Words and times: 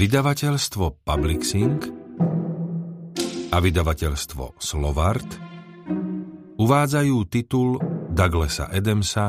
Vydavateľstvo 0.00 1.04
Publixing 1.04 1.76
a 3.52 3.56
vydavateľstvo 3.60 4.56
Slovart 4.56 5.28
uvádzajú 6.56 7.16
titul 7.28 7.76
Douglasa 8.08 8.72
Adamsa 8.72 9.28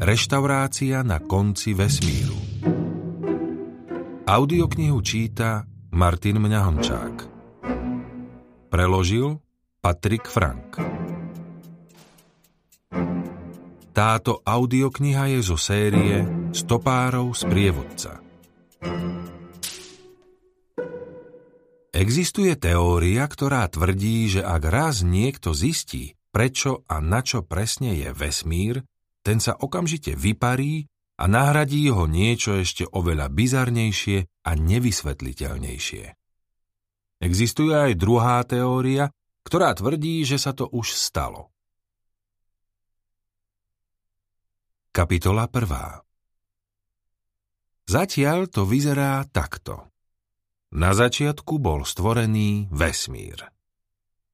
Reštaurácia 0.00 1.04
na 1.04 1.20
konci 1.20 1.76
vesmíru. 1.76 2.32
Audioknihu 4.24 4.96
číta 5.04 5.68
Martin 5.92 6.40
Mňahončák. 6.40 7.14
Preložil 8.72 9.36
Patrik 9.84 10.32
Frank. 10.32 10.80
Táto 13.92 14.40
audiokniha 14.48 15.28
je 15.36 15.40
zo 15.44 15.60
série 15.60 16.24
Stopárov 16.56 17.36
z 17.36 17.42
prievodca. 17.52 18.12
Existuje 21.92 22.56
teória, 22.56 23.28
ktorá 23.28 23.68
tvrdí, 23.68 24.24
že 24.32 24.40
ak 24.40 24.64
raz 24.64 25.04
niekto 25.04 25.52
zistí, 25.52 26.16
prečo 26.32 26.88
a 26.88 27.04
na 27.04 27.20
čo 27.20 27.44
presne 27.44 27.92
je 27.92 28.08
vesmír, 28.16 28.80
ten 29.20 29.44
sa 29.44 29.52
okamžite 29.52 30.16
vyparí 30.16 30.88
a 31.20 31.28
nahradí 31.28 31.92
ho 31.92 32.08
niečo 32.08 32.56
ešte 32.56 32.88
oveľa 32.88 33.28
bizarnejšie 33.28 34.24
a 34.24 34.50
nevysvetliteľnejšie. 34.56 36.04
Existuje 37.20 37.76
aj 37.76 37.92
druhá 38.00 38.40
teória, 38.48 39.12
ktorá 39.44 39.76
tvrdí, 39.76 40.24
že 40.24 40.40
sa 40.40 40.56
to 40.56 40.72
už 40.72 40.96
stalo. 40.96 41.52
Kapitola 44.96 45.44
1. 45.44 46.08
Zatiaľ 47.84 48.48
to 48.48 48.64
vyzerá 48.64 49.20
takto. 49.28 49.91
Na 50.72 50.96
začiatku 50.96 51.60
bol 51.60 51.84
stvorený 51.84 52.72
vesmír. 52.72 53.52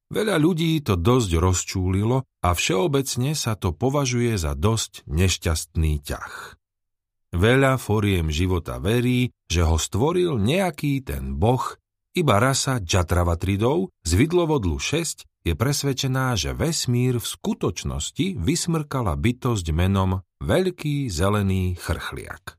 Veľa 0.09 0.41
ľudí 0.41 0.79
to 0.81 0.97
dosť 0.97 1.31
rozčúlilo 1.37 2.25
a 2.41 2.49
všeobecne 2.55 3.37
sa 3.37 3.53
to 3.59 3.75
považuje 3.75 4.39
za 4.39 4.57
dosť 4.57 5.05
nešťastný 5.05 6.01
ťah. 6.01 6.57
Veľa 7.29 7.77
foriem 7.77 8.33
života 8.33 8.81
verí, 8.81 9.29
že 9.45 9.61
ho 9.61 9.77
stvoril 9.77 10.41
nejaký 10.41 11.05
ten 11.05 11.37
boh, 11.37 11.61
iba 12.17 12.41
rasa 12.41 12.81
Jatravatridov 12.81 13.93
z 14.01 14.11
vidlovodlu 14.17 14.81
6 14.81 15.45
je 15.45 15.53
presvedčená, 15.53 16.33
že 16.33 16.57
vesmír 16.57 17.21
v 17.21 17.27
skutočnosti 17.29 18.33
vysmrkala 18.39 19.13
bytosť 19.13 19.65
menom 19.75 20.25
Veľký 20.41 21.11
zelený 21.11 21.77
chrchliak. 21.77 22.57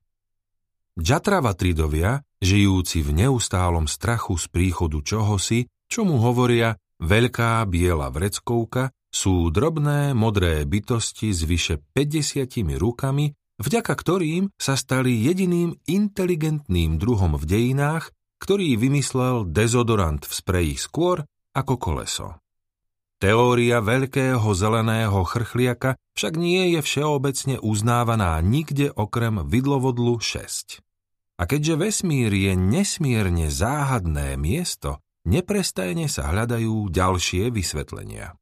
Jatravatridovia 1.00 2.22
žijúci 2.40 3.04
v 3.04 3.24
neustálom 3.24 3.84
strachu 3.84 4.40
z 4.40 4.48
príchodu 4.48 4.98
čohosi, 5.04 5.68
čo 5.86 6.08
mu 6.08 6.18
hovoria 6.20 6.76
veľká 7.00 7.64
biela 7.68 8.08
vreckovka, 8.08 8.92
sú 9.10 9.50
drobné 9.50 10.14
modré 10.14 10.62
bytosti 10.64 11.34
s 11.34 11.42
vyše 11.44 11.82
50 11.92 12.46
rukami, 12.78 13.34
vďaka 13.58 13.92
ktorým 13.92 14.54
sa 14.54 14.78
stali 14.78 15.20
jediným 15.20 15.76
inteligentným 15.84 16.96
druhom 16.96 17.34
v 17.34 17.44
dejinách, 17.44 18.14
ktorý 18.40 18.78
vymyslel 18.80 19.50
dezodorant 19.50 20.24
v 20.24 20.32
spreji 20.32 20.74
skôr 20.80 21.26
ako 21.52 21.74
koleso. 21.76 22.40
Teória 23.20 23.84
veľkého 23.84 24.48
zeleného 24.56 25.20
chrchliaka 25.28 26.00
však 26.16 26.40
nie 26.40 26.72
je 26.72 26.80
všeobecne 26.80 27.60
uznávaná 27.60 28.40
nikde 28.40 28.88
okrem 28.96 29.44
vidlovodlu 29.44 30.24
6. 30.24 30.80
A 31.40 31.48
keďže 31.48 31.80
vesmír 31.80 32.28
je 32.28 32.52
nesmierne 32.52 33.48
záhadné 33.48 34.36
miesto, 34.36 35.00
neprestajne 35.24 36.04
sa 36.04 36.28
hľadajú 36.28 36.92
ďalšie 36.92 37.48
vysvetlenia. 37.48 38.36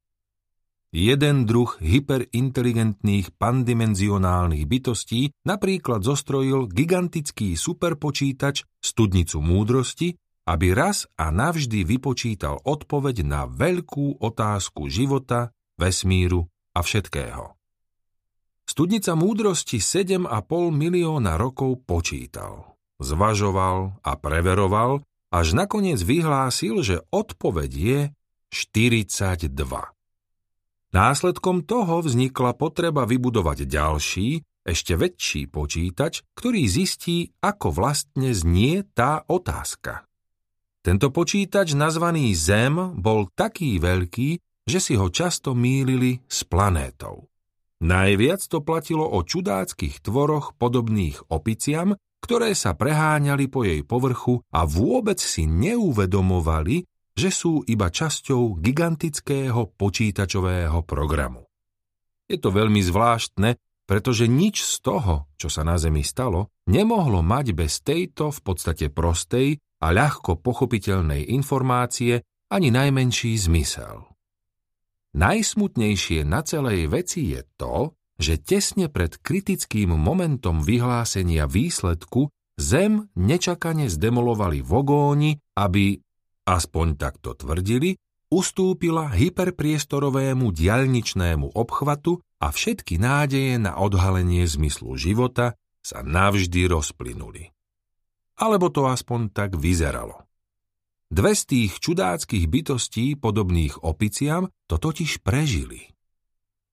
Jeden 0.90 1.46
druh 1.46 1.78
hyperinteligentných 1.78 3.38
pandimenzionálnych 3.38 4.64
bytostí 4.66 5.30
napríklad 5.46 6.02
zostrojil 6.02 6.66
gigantický 6.66 7.54
superpočítač 7.54 8.66
studnicu 8.82 9.38
múdrosti, 9.46 10.18
aby 10.48 10.72
raz 10.74 11.06
a 11.14 11.30
navždy 11.30 11.86
vypočítal 11.86 12.58
odpoveď 12.66 13.22
na 13.22 13.44
veľkú 13.46 14.18
otázku 14.18 14.90
života, 14.90 15.54
vesmíru 15.78 16.50
a 16.74 16.80
všetkého. 16.82 17.54
Studnica 18.64 19.12
múdrosti 19.14 19.78
7,5 19.78 20.24
milióna 20.72 21.36
rokov 21.36 21.84
počítal 21.84 22.77
zvažoval 23.00 23.98
a 24.02 24.12
preveroval, 24.18 25.02
až 25.28 25.52
nakoniec 25.54 26.00
vyhlásil, 26.00 26.80
že 26.80 27.04
odpoveď 27.12 27.70
je 27.72 28.00
42. 28.50 29.50
Následkom 30.88 31.68
toho 31.68 32.00
vznikla 32.00 32.56
potreba 32.56 33.04
vybudovať 33.04 33.68
ďalší, 33.68 34.40
ešte 34.64 34.96
väčší 34.96 35.48
počítač, 35.48 36.24
ktorý 36.36 36.64
zistí, 36.68 37.32
ako 37.40 37.72
vlastne 37.72 38.32
znie 38.32 38.84
tá 38.96 39.24
otázka. 39.24 40.04
Tento 40.84 41.12
počítač 41.12 41.76
nazvaný 41.76 42.32
Zem 42.32 42.96
bol 42.96 43.28
taký 43.32 43.76
veľký, 43.76 44.40
že 44.68 44.78
si 44.80 44.96
ho 44.96 45.08
často 45.12 45.52
mýlili 45.52 46.24
s 46.28 46.44
planétou. 46.44 47.28
Najviac 47.84 48.42
to 48.48 48.64
platilo 48.64 49.04
o 49.04 49.20
čudáckých 49.24 50.00
tvoroch 50.00 50.56
podobných 50.56 51.20
opiciam, 51.28 51.96
ktoré 52.22 52.52
sa 52.52 52.74
preháňali 52.74 53.46
po 53.48 53.64
jej 53.64 53.82
povrchu 53.86 54.42
a 54.52 54.66
vôbec 54.68 55.18
si 55.22 55.46
neuvedomovali, 55.48 56.84
že 57.18 57.30
sú 57.34 57.66
iba 57.66 57.90
časťou 57.90 58.62
gigantického 58.62 59.74
počítačového 59.74 60.86
programu. 60.86 61.48
Je 62.30 62.38
to 62.38 62.54
veľmi 62.54 62.78
zvláštne, 62.78 63.58
pretože 63.88 64.28
nič 64.28 64.60
z 64.60 64.84
toho, 64.84 65.32
čo 65.40 65.48
sa 65.48 65.64
na 65.64 65.80
Zemi 65.80 66.04
stalo, 66.04 66.52
nemohlo 66.68 67.24
mať 67.24 67.56
bez 67.56 67.80
tejto 67.80 68.28
v 68.28 68.40
podstate 68.44 68.86
prostej 68.92 69.56
a 69.80 69.90
ľahko 69.90 70.38
pochopiteľnej 70.38 71.32
informácie 71.32 72.20
ani 72.52 72.68
najmenší 72.68 73.32
zmysel. 73.34 74.04
Najsmutnejšie 75.16 76.22
na 76.28 76.44
celej 76.44 76.92
veci 76.92 77.32
je 77.32 77.40
to, 77.56 77.96
že 78.18 78.36
tesne 78.36 78.90
pred 78.90 79.14
kritickým 79.18 79.94
momentom 79.94 80.60
vyhlásenia 80.62 81.46
výsledku 81.46 82.28
Zem 82.58 83.06
nečakane 83.14 83.86
zdemolovali 83.86 84.66
vogóni, 84.66 85.38
aby, 85.54 85.94
aspoň 86.42 86.98
takto 86.98 87.38
tvrdili, 87.38 87.94
ustúpila 88.34 89.14
hyperpriestorovému 89.14 90.50
diaľničnému 90.50 91.54
obchvatu 91.54 92.18
a 92.42 92.50
všetky 92.50 92.98
nádeje 92.98 93.62
na 93.62 93.78
odhalenie 93.78 94.42
zmyslu 94.42 94.98
života 94.98 95.54
sa 95.86 96.02
navždy 96.02 96.66
rozplynuli. 96.66 97.54
Alebo 98.42 98.74
to 98.74 98.90
aspoň 98.90 99.30
tak 99.30 99.54
vyzeralo. 99.54 100.26
Dve 101.08 101.38
z 101.38 101.42
tých 101.46 101.72
čudáckých 101.78 102.50
bytostí, 102.50 103.16
podobných 103.16 103.86
opiciam, 103.86 104.50
to 104.66 104.76
totiž 104.82 105.22
prežili. 105.22 105.94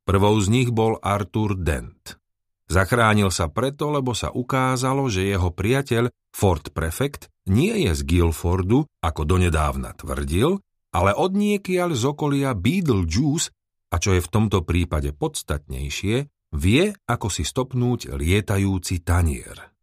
Prvou 0.05 0.38
z 0.38 0.53
nich 0.53 0.69
bol 0.69 1.01
Arthur 1.01 1.57
Dent. 1.57 2.21
Zachránil 2.69 3.33
sa 3.33 3.49
preto, 3.49 3.89
lebo 3.89 4.13
sa 4.13 4.29
ukázalo, 4.29 5.09
že 5.09 5.25
jeho 5.25 5.49
priateľ 5.49 6.13
Ford 6.29 6.61
Prefect 6.69 7.29
nie 7.49 7.89
je 7.89 7.91
z 7.97 8.01
Guilfordu, 8.05 8.85
ako 9.01 9.21
donedávna 9.25 9.97
tvrdil, 9.97 10.61
ale 10.93 11.11
od 11.17 11.33
niekiaľ 11.33 11.97
z 11.97 12.03
okolia 12.05 12.53
Beetlejuice, 12.53 13.49
a 13.89 13.95
čo 13.97 14.13
je 14.13 14.21
v 14.21 14.29
tomto 14.29 14.61
prípade 14.61 15.09
podstatnejšie, 15.13 16.16
vie, 16.53 16.84
ako 17.09 17.28
si 17.34 17.41
stopnúť 17.41 18.13
lietajúci 18.13 19.02
tanier. 19.02 19.73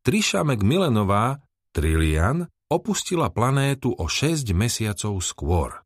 Trisha 0.00 0.48
McMillenová, 0.48 1.44
Trillian, 1.76 2.48
opustila 2.72 3.28
planétu 3.28 3.92
o 3.92 4.08
6 4.08 4.48
mesiacov 4.56 5.20
skôr. 5.20 5.84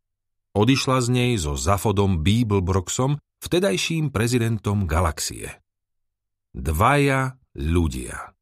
Odišla 0.54 0.98
z 1.02 1.08
nej 1.10 1.32
so 1.38 1.54
Zafodom 1.54 2.22
Beeblebroxom 2.22 3.18
vtedajším 3.40 4.12
prezidentom 4.12 4.84
galaxie. 4.84 5.60
Dvaja 6.52 7.40
ľudia. 7.56 8.36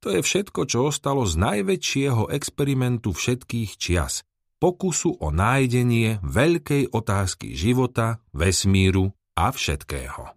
To 0.00 0.14
je 0.14 0.22
všetko, 0.22 0.70
čo 0.70 0.88
ostalo 0.88 1.26
z 1.26 1.34
najväčšieho 1.34 2.30
experimentu 2.30 3.10
všetkých 3.10 3.70
čias, 3.74 4.22
pokusu 4.62 5.18
o 5.18 5.28
nájdenie 5.34 6.22
veľkej 6.22 6.94
otázky 6.94 7.58
života, 7.58 8.22
vesmíru 8.30 9.10
a 9.36 9.50
všetkého. 9.52 10.32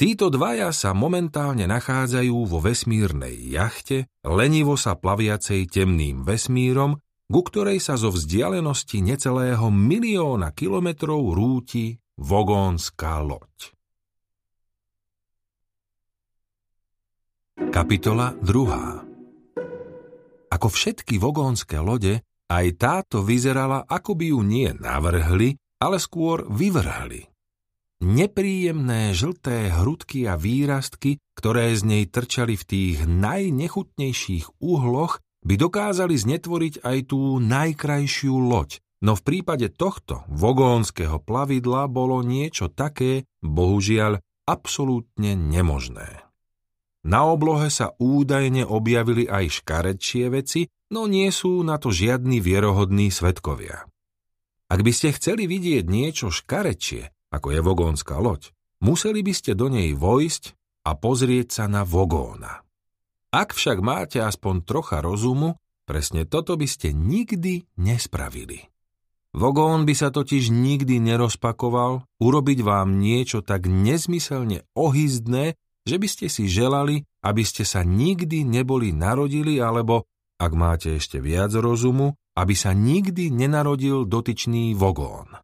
Títo 0.00 0.32
dvaja 0.32 0.72
sa 0.72 0.96
momentálne 0.96 1.68
nachádzajú 1.68 2.48
vo 2.48 2.58
vesmírnej 2.64 3.36
jachte, 3.52 4.08
lenivo 4.24 4.72
sa 4.80 4.96
plaviacej 4.96 5.68
temným 5.68 6.24
vesmírom, 6.24 6.96
ku 7.28 7.40
ktorej 7.44 7.84
sa 7.84 8.00
zo 8.00 8.08
vzdialenosti 8.08 9.04
necelého 9.04 9.68
milióna 9.68 10.56
kilometrov 10.56 11.36
rúti 11.36 12.00
Vogónska 12.20 13.24
loď 13.24 13.72
Kapitola 17.72 18.36
2 18.44 20.52
Ako 20.52 20.68
všetky 20.68 21.16
vogónske 21.16 21.80
lode, 21.80 22.20
aj 22.52 22.66
táto 22.76 23.24
vyzerala, 23.24 23.88
ako 23.88 24.20
by 24.20 24.36
ju 24.36 24.40
nie 24.44 24.68
navrhli, 24.68 25.56
ale 25.80 25.96
skôr 25.96 26.44
vyvrhli. 26.44 27.24
Nepríjemné 28.04 29.16
žlté 29.16 29.72
hrudky 29.72 30.28
a 30.28 30.36
výrastky, 30.36 31.16
ktoré 31.32 31.72
z 31.72 31.88
nej 31.88 32.04
trčali 32.04 32.52
v 32.52 32.68
tých 32.68 33.08
najnechutnejších 33.08 34.60
uhloch, 34.60 35.24
by 35.40 35.56
dokázali 35.56 36.20
znetvoriť 36.20 36.84
aj 36.84 36.98
tú 37.08 37.40
najkrajšiu 37.40 38.36
loď, 38.44 38.76
no 39.00 39.16
v 39.16 39.22
prípade 39.24 39.72
tohto 39.72 40.24
vogónskeho 40.28 41.20
plavidla 41.24 41.88
bolo 41.88 42.20
niečo 42.20 42.68
také, 42.68 43.24
bohužiaľ, 43.40 44.20
absolútne 44.44 45.36
nemožné. 45.36 46.24
Na 47.00 47.24
oblohe 47.24 47.72
sa 47.72 47.96
údajne 47.96 48.68
objavili 48.68 49.24
aj 49.24 49.64
škarečie 49.64 50.28
veci, 50.28 50.68
no 50.92 51.08
nie 51.08 51.32
sú 51.32 51.64
na 51.64 51.80
to 51.80 51.88
žiadni 51.88 52.44
vierohodní 52.44 53.08
svetkovia. 53.08 53.88
Ak 54.70 54.80
by 54.84 54.92
ste 54.92 55.16
chceli 55.16 55.48
vidieť 55.48 55.88
niečo 55.88 56.28
škarečie, 56.28 57.10
ako 57.32 57.56
je 57.56 57.60
vogónska 57.64 58.20
loď, 58.20 58.52
museli 58.84 59.24
by 59.24 59.32
ste 59.32 59.56
do 59.56 59.72
nej 59.72 59.96
vojsť 59.96 60.54
a 60.86 60.94
pozrieť 60.94 61.48
sa 61.50 61.64
na 61.66 61.88
vogóna. 61.88 62.62
Ak 63.30 63.54
však 63.54 63.78
máte 63.80 64.18
aspoň 64.20 64.66
trocha 64.66 64.98
rozumu, 65.00 65.56
presne 65.86 66.26
toto 66.26 66.58
by 66.58 66.66
ste 66.66 66.90
nikdy 66.90 67.64
nespravili. 67.78 68.66
Vogón 69.30 69.86
by 69.86 69.94
sa 69.94 70.10
totiž 70.10 70.50
nikdy 70.50 70.98
nerozpakoval 70.98 72.02
urobiť 72.18 72.58
vám 72.66 72.98
niečo 72.98 73.46
tak 73.46 73.70
nezmyselne 73.70 74.66
ohyzdné, 74.74 75.54
že 75.86 75.96
by 76.02 76.08
ste 76.10 76.26
si 76.26 76.50
želali, 76.50 77.06
aby 77.22 77.42
ste 77.46 77.62
sa 77.62 77.86
nikdy 77.86 78.42
neboli 78.42 78.90
narodili, 78.90 79.62
alebo, 79.62 80.10
ak 80.34 80.52
máte 80.52 80.98
ešte 80.98 81.22
viac 81.22 81.54
rozumu, 81.54 82.18
aby 82.34 82.54
sa 82.58 82.74
nikdy 82.74 83.30
nenarodil 83.30 84.02
dotyčný 84.02 84.74
vogón. 84.74 85.38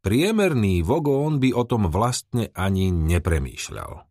Priemerný 0.00 0.80
vogón 0.80 1.42
by 1.42 1.50
o 1.52 1.66
tom 1.66 1.90
vlastne 1.92 2.48
ani 2.56 2.88
nepremýšľal. 2.94 4.06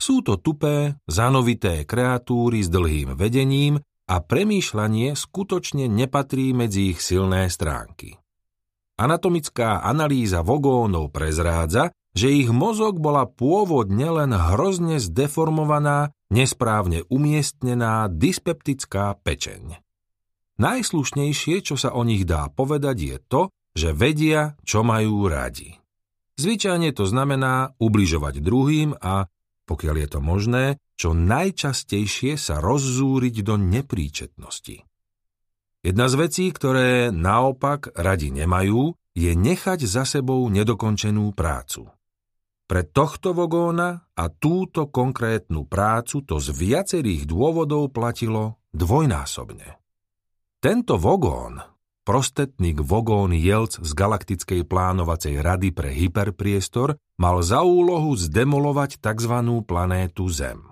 Sú 0.00 0.24
to 0.24 0.40
tupé, 0.40 0.96
zanovité 1.04 1.84
kreatúry 1.84 2.64
s 2.64 2.72
dlhým 2.72 3.14
vedením 3.14 3.76
a 4.08 4.16
premýšľanie 4.24 5.12
skutočne 5.12 5.86
nepatrí 5.86 6.56
medzi 6.56 6.96
ich 6.96 7.04
silné 7.04 7.46
stránky. 7.52 8.16
Anatomická 9.00 9.80
analýza 9.80 10.44
vogónov 10.44 11.08
prezrádza, 11.08 11.96
že 12.12 12.28
ich 12.28 12.52
mozog 12.52 13.00
bola 13.00 13.24
pôvodne 13.24 14.12
len 14.12 14.36
hrozne 14.36 15.00
zdeformovaná, 15.00 16.12
nesprávne 16.28 17.08
umiestnená 17.08 18.12
dyspeptická 18.12 19.16
pečeň. 19.24 19.80
Najslušnejšie, 20.60 21.64
čo 21.64 21.80
sa 21.80 21.96
o 21.96 22.04
nich 22.04 22.28
dá 22.28 22.52
povedať, 22.52 22.96
je 23.00 23.16
to, 23.24 23.42
že 23.72 23.96
vedia, 23.96 24.60
čo 24.68 24.84
majú 24.84 25.24
radi. 25.32 25.80
Zvyčajne 26.36 26.92
to 26.92 27.08
znamená 27.08 27.72
ubližovať 27.80 28.44
druhým 28.44 28.92
a 29.00 29.24
pokiaľ 29.64 29.96
je 29.96 30.08
to 30.12 30.20
možné, 30.20 30.64
čo 31.00 31.16
najčastejšie 31.16 32.36
sa 32.36 32.60
rozzúriť 32.60 33.40
do 33.40 33.56
nepríčetnosti. 33.56 34.89
Jedna 35.80 36.12
z 36.12 36.14
vecí, 36.20 36.44
ktoré 36.52 37.08
naopak 37.08 37.96
radi 37.96 38.28
nemajú, 38.28 38.92
je 39.16 39.32
nechať 39.32 39.88
za 39.88 40.04
sebou 40.04 40.44
nedokončenú 40.52 41.32
prácu. 41.32 41.88
Pre 42.70 42.82
tohto 42.86 43.34
vogóna 43.34 44.06
a 44.14 44.30
túto 44.30 44.86
konkrétnu 44.86 45.66
prácu 45.66 46.22
to 46.22 46.38
z 46.38 46.54
viacerých 46.54 47.26
dôvodov 47.26 47.90
platilo 47.90 48.62
dvojnásobne. 48.70 49.80
Tento 50.62 50.94
vogón 51.00 51.58
prostetník 52.06 52.82
Vogón 52.82 53.34
Jelc 53.34 53.82
z 53.82 53.90
Galaktickej 53.94 54.66
plánovacej 54.66 55.38
rady 55.38 55.70
pre 55.70 55.94
hyperpriestor 55.94 56.98
mal 57.18 57.38
za 57.42 57.62
úlohu 57.62 58.14
zdemolovať 58.14 58.98
tzv. 58.98 59.34
planétu 59.62 60.26
Zem. 60.30 60.69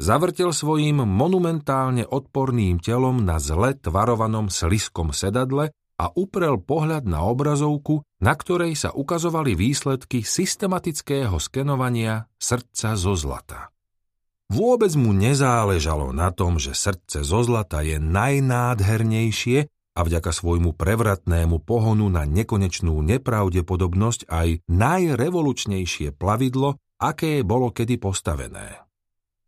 Zavrtel 0.00 0.56
svojím 0.56 1.04
monumentálne 1.04 2.08
odporným 2.08 2.80
telom 2.80 3.20
na 3.20 3.36
zle 3.36 3.76
tvarovanom 3.76 4.48
sliskom 4.48 5.12
sedadle 5.12 5.76
a 6.00 6.08
uprel 6.16 6.56
pohľad 6.56 7.04
na 7.04 7.20
obrazovku, 7.28 8.00
na 8.24 8.32
ktorej 8.32 8.80
sa 8.80 8.96
ukazovali 8.96 9.52
výsledky 9.52 10.24
systematického 10.24 11.36
skenovania 11.36 12.24
srdca 12.40 12.96
zo 12.96 13.12
zlata. 13.12 13.68
Vôbec 14.48 14.96
mu 14.96 15.12
nezáležalo 15.12 16.16
na 16.16 16.32
tom, 16.32 16.56
že 16.56 16.72
srdce 16.72 17.20
zo 17.20 17.44
zlata 17.44 17.84
je 17.84 18.00
najnádhernejšie 18.00 19.68
a 19.68 20.00
vďaka 20.00 20.32
svojmu 20.32 20.80
prevratnému 20.80 21.60
pohonu 21.60 22.08
na 22.08 22.24
nekonečnú 22.24 23.04
nepravdepodobnosť 23.04 24.32
aj 24.32 24.64
najrevolučnejšie 24.64 26.16
plavidlo, 26.16 26.80
aké 26.96 27.44
bolo 27.44 27.68
kedy 27.68 28.00
postavené. 28.00 28.89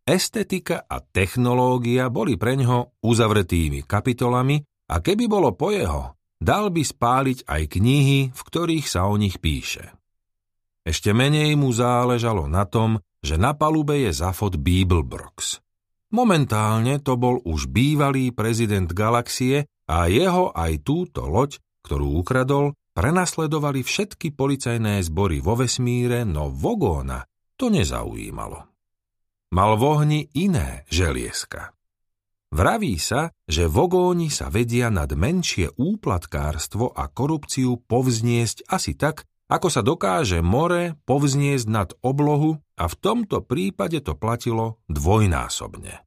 Estetika 0.03 0.83
a 0.83 0.99
technológia 0.99 2.11
boli 2.11 2.35
preňho 2.35 2.99
uzavretými 2.99 3.87
kapitolami 3.87 4.59
a 4.91 4.99
keby 4.99 5.31
bolo 5.31 5.55
po 5.55 5.71
jeho, 5.71 6.19
dal 6.43 6.75
by 6.75 6.83
spáliť 6.83 7.47
aj 7.47 7.61
knihy, 7.71 8.19
v 8.35 8.41
ktorých 8.43 8.83
sa 8.83 9.07
o 9.07 9.15
nich 9.15 9.39
píše. 9.39 9.95
Ešte 10.83 11.15
menej 11.15 11.55
mu 11.55 11.71
záležalo 11.71 12.51
na 12.51 12.67
tom, 12.67 12.99
že 13.23 13.39
na 13.39 13.55
palube 13.55 13.95
je 14.03 14.11
zafot 14.11 14.59
Beeblebrox. 14.59 15.63
Momentálne 16.11 16.99
to 16.99 17.15
bol 17.15 17.39
už 17.47 17.71
bývalý 17.71 18.35
prezident 18.35 18.91
galaxie 18.91 19.71
a 19.87 20.11
jeho 20.11 20.51
aj 20.51 20.83
túto 20.83 21.31
loď, 21.31 21.63
ktorú 21.87 22.19
ukradol, 22.19 22.75
prenasledovali 22.91 23.87
všetky 23.87 24.35
policajné 24.35 24.99
zbory 25.07 25.39
vo 25.39 25.55
vesmíre, 25.55 26.27
no 26.27 26.51
Vogóna 26.51 27.23
to 27.55 27.71
nezaujímalo. 27.71 28.72
Mal 29.53 29.77
v 29.77 29.83
ohni 29.85 30.21
iné 30.33 30.81
želieska. 30.89 31.77
Vraví 32.49 32.97
sa, 32.97 33.29
že 33.45 33.69
vogóni 33.69 34.33
sa 34.33 34.49
vedia 34.49 34.89
nad 34.89 35.13
menšie 35.13 35.77
úplatkárstvo 35.77 36.89
a 36.89 37.05
korupciu 37.05 37.77
povzniesť 37.85 38.65
asi 38.65 38.97
tak, 38.97 39.29
ako 39.53 39.67
sa 39.69 39.85
dokáže 39.85 40.41
more 40.41 40.97
povzniesť 41.05 41.69
nad 41.69 41.93
oblohu 42.01 42.65
a 42.81 42.89
v 42.89 42.95
tomto 42.97 43.45
prípade 43.45 44.01
to 44.01 44.17
platilo 44.17 44.81
dvojnásobne. 44.89 46.01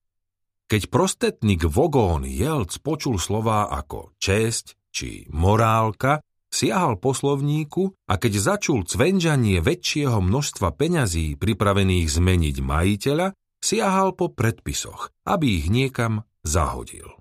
Keď 0.67 0.91
prostetník 0.91 1.71
Vogón 1.71 2.27
Jelc 2.27 2.83
počul 2.83 3.23
slová 3.23 3.71
ako 3.71 4.19
česť 4.19 4.75
či 4.91 5.23
morálka, 5.31 6.19
siahal 6.57 6.97
po 6.97 7.13
slovníku 7.13 7.93
a 8.09 8.17
keď 8.17 8.41
začul 8.41 8.89
cvenžanie 8.89 9.61
väčšieho 9.61 10.25
množstva 10.25 10.73
peňazí 10.73 11.37
pripravených 11.37 12.09
zmeniť 12.09 12.57
majiteľa, 12.65 13.37
siahal 13.61 14.17
po 14.17 14.33
predpisoch, 14.33 15.13
aby 15.29 15.61
ich 15.61 15.69
niekam 15.69 16.25
zahodil. 16.41 17.13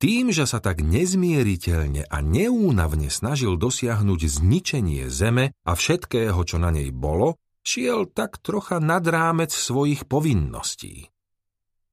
Tým, 0.00 0.32
že 0.32 0.48
sa 0.48 0.58
tak 0.58 0.80
nezmieriteľne 0.80 2.08
a 2.08 2.18
neúnavne 2.24 3.12
snažil 3.12 3.60
dosiahnuť 3.60 4.20
zničenie 4.40 5.08
zeme 5.12 5.52
a 5.64 5.72
všetkého, 5.76 6.36
čo 6.44 6.56
na 6.56 6.72
nej 6.72 6.92
bolo, 6.92 7.40
šiel 7.64 8.08
tak 8.08 8.40
trocha 8.40 8.80
nad 8.80 9.04
rámec 9.04 9.52
svojich 9.52 10.04
povinností. 10.04 11.08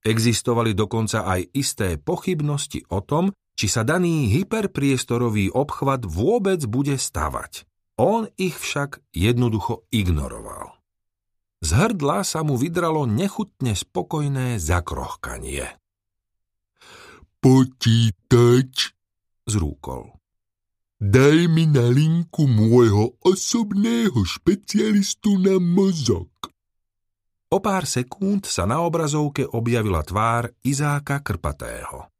Existovali 0.02 0.74
dokonca 0.74 1.24
aj 1.24 1.54
isté 1.54 1.96
pochybnosti 1.96 2.84
o 2.90 3.00
tom, 3.06 3.30
či 3.62 3.70
sa 3.70 3.86
daný 3.86 4.26
hyperpriestorový 4.34 5.54
obchvat 5.54 6.02
vôbec 6.02 6.58
bude 6.66 6.98
stavať. 6.98 7.62
On 7.94 8.26
ich 8.34 8.58
však 8.58 8.98
jednoducho 9.14 9.86
ignoroval. 9.94 10.82
Z 11.62 11.70
hrdla 11.78 12.26
sa 12.26 12.42
mu 12.42 12.58
vydralo 12.58 13.06
nechutne 13.06 13.78
spokojné 13.78 14.58
zakrochkanie. 14.58 15.78
Počítač, 17.38 18.98
zrúkol. 19.46 20.10
Daj 20.98 21.46
mi 21.46 21.70
na 21.70 21.86
linku 21.86 22.50
môjho 22.50 23.14
osobného 23.22 24.26
špecialistu 24.26 25.38
na 25.38 25.62
mozog. 25.62 26.34
O 27.54 27.62
pár 27.62 27.86
sekúnd 27.86 28.42
sa 28.42 28.66
na 28.66 28.82
obrazovke 28.82 29.46
objavila 29.46 30.02
tvár 30.02 30.50
Izáka 30.66 31.22
Krpatého. 31.22 32.10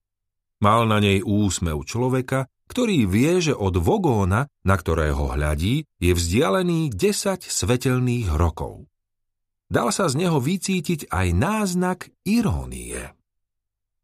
Mal 0.63 0.87
na 0.87 1.03
nej 1.03 1.27
úsmev 1.27 1.83
človeka, 1.83 2.47
ktorý 2.71 3.11
vie, 3.11 3.43
že 3.43 3.53
od 3.53 3.83
Vogóna, 3.83 4.47
na 4.63 4.79
ktorého 4.79 5.35
hľadí, 5.35 5.91
je 5.99 6.13
vzdialený 6.15 6.95
10 6.95 7.43
svetelných 7.43 8.31
rokov. 8.31 8.87
Dal 9.67 9.91
sa 9.91 10.07
z 10.07 10.23
neho 10.23 10.39
vycítiť 10.39 11.11
aj 11.11 11.27
náznak 11.35 12.15
irónie. 12.23 13.11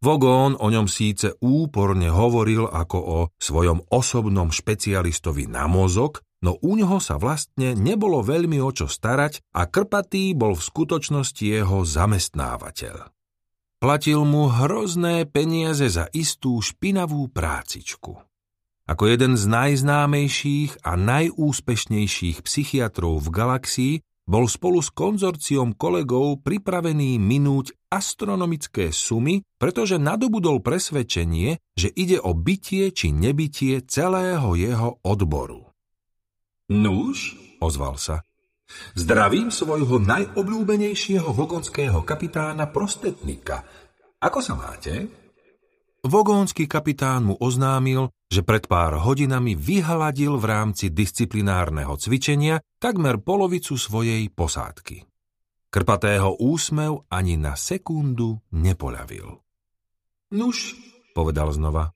Vogón 0.02 0.58
o 0.58 0.66
ňom 0.66 0.90
síce 0.90 1.38
úporne 1.38 2.10
hovoril 2.10 2.66
ako 2.66 2.98
o 2.98 3.18
svojom 3.38 3.86
osobnom 3.94 4.50
špecialistovi 4.50 5.46
na 5.46 5.70
mozog, 5.70 6.26
no 6.42 6.58
u 6.58 6.74
ňoho 6.74 6.98
sa 6.98 7.22
vlastne 7.22 7.78
nebolo 7.78 8.22
veľmi 8.22 8.58
o 8.62 8.70
čo 8.74 8.90
starať 8.90 9.42
a 9.54 9.66
Krpatý 9.70 10.34
bol 10.34 10.58
v 10.58 10.62
skutočnosti 10.62 11.42
jeho 11.42 11.86
zamestnávateľ. 11.86 13.17
Platil 13.78 14.26
mu 14.26 14.50
hrozné 14.50 15.22
peniaze 15.22 15.86
za 15.86 16.10
istú 16.10 16.58
špinavú 16.58 17.30
prácičku. 17.30 18.18
Ako 18.90 19.04
jeden 19.06 19.38
z 19.38 19.46
najznámejších 19.46 20.82
a 20.82 20.98
najúspešnejších 20.98 22.42
psychiatrov 22.42 23.22
v 23.22 23.28
galaxii 23.30 23.94
bol 24.26 24.50
spolu 24.50 24.82
s 24.82 24.90
konzorciom 24.90 25.78
kolegov 25.78 26.42
pripravený 26.42 27.22
minúť 27.22 27.78
astronomické 27.86 28.90
sumy, 28.90 29.46
pretože 29.62 29.96
nadobudol 29.96 30.58
presvedčenie, 30.58 31.62
že 31.78 31.88
ide 31.94 32.18
o 32.18 32.34
bytie 32.34 32.90
či 32.90 33.14
nebytie 33.14 33.86
celého 33.86 34.58
jeho 34.58 34.98
odboru. 35.06 35.70
Nuž, 36.68 37.38
ozval 37.62 37.94
sa. 37.96 38.26
Zdravím 38.98 39.48
svojho 39.48 40.02
najobľúbenejšieho 40.02 41.30
vogonského 41.32 42.04
kapitána 42.04 42.68
Prostetnika. 42.68 43.64
Ako 44.18 44.38
sa 44.42 44.58
máte? 44.58 45.08
Vogónsky 46.04 46.70
kapitán 46.70 47.26
mu 47.26 47.34
oznámil, 47.38 48.14
že 48.30 48.46
pred 48.46 48.70
pár 48.70 49.02
hodinami 49.02 49.58
vyhladil 49.58 50.38
v 50.38 50.44
rámci 50.46 50.94
disciplinárneho 50.94 51.98
cvičenia 51.98 52.62
takmer 52.78 53.18
polovicu 53.18 53.74
svojej 53.74 54.30
posádky. 54.30 55.02
Krpatého 55.68 56.38
úsmev 56.38 57.08
ani 57.10 57.34
na 57.36 57.58
sekundu 57.58 58.40
nepoľavil. 58.54 59.26
Nuž, 60.38 60.76
povedal 61.16 61.52
znova, 61.52 61.92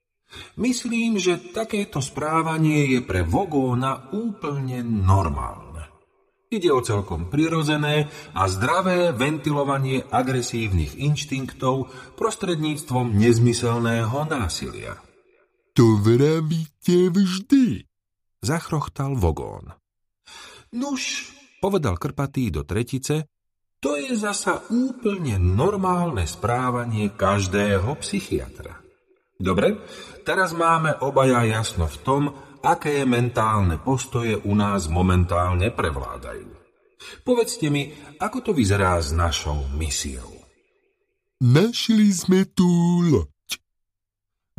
myslím, 0.61 1.21
že 1.21 1.53
takéto 1.53 2.01
správanie 2.01 2.89
je 2.97 3.01
pre 3.05 3.25
Vogóna 3.25 4.13
úplne 4.13 4.83
normálne. 4.83 5.92
Ide 6.53 6.69
o 6.69 6.85
celkom 6.85 7.33
prirodzené 7.33 8.13
a 8.37 8.45
zdravé 8.45 9.17
ventilovanie 9.17 10.05
agresívnych 10.05 11.01
inštinktov 11.01 11.89
prostredníctvom 12.21 13.17
nezmyselného 13.17 14.29
násilia. 14.29 15.01
To 15.73 15.97
vravíte 15.97 17.09
vždy, 17.09 17.89
zachrochtal 18.45 19.17
Vogón. 19.17 19.73
Nuž, 20.77 21.33
povedal 21.65 21.97
Krpatý 21.97 22.53
do 22.53 22.69
tretice, 22.69 23.33
to 23.81 23.97
je 23.97 24.13
zasa 24.13 24.61
úplne 24.69 25.41
normálne 25.41 26.29
správanie 26.29 27.17
každého 27.17 27.97
psychiatra. 28.05 28.77
Dobre, 29.41 29.81
teraz 30.29 30.53
máme 30.53 31.01
obaja 31.01 31.49
jasno 31.49 31.89
v 31.89 31.99
tom, 32.05 32.23
aké 32.63 33.03
mentálne 33.03 33.83
postoje 33.83 34.39
u 34.39 34.55
nás 34.55 34.87
momentálne 34.87 35.75
prevládajú. 35.75 36.55
Povedzte 37.27 37.67
mi, 37.67 37.91
ako 38.23 38.39
to 38.41 38.51
vyzerá 38.55 38.97
s 39.03 39.11
našou 39.11 39.67
misiou. 39.75 40.31
Našli 41.43 42.15
sme 42.15 42.47
tú 42.47 42.71
loď. 43.03 43.59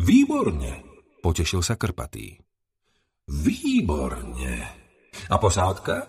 Výborne, 0.04 0.84
potešil 1.24 1.64
sa 1.64 1.80
Krpatý. 1.80 2.36
Výborne. 3.32 4.68
A 5.32 5.36
posádka? 5.40 6.04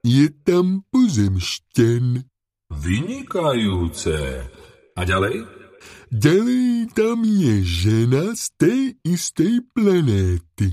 Je 0.00 0.32
tam 0.40 0.88
pozemšten. 0.88 2.24
Vynikajúce. 2.72 4.48
A 4.96 5.00
ďalej? 5.04 5.44
Ďalej 6.08 6.96
tam 6.96 7.20
je 7.28 7.54
žena 7.60 8.32
z 8.32 8.44
tej 8.56 8.80
istej 9.04 9.60
planéty. 9.76 10.72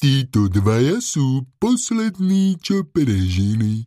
Títo 0.00 0.48
dvaja 0.48 0.96
sú 1.04 1.44
poslední, 1.60 2.56
čo 2.56 2.88
prežili. 2.88 3.84